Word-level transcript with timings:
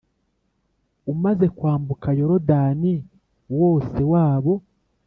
umaze 1.11 1.45
kwambuka 1.57 2.07
yorudani 2.19 2.93
wose 3.59 3.99
wabo 4.11 4.53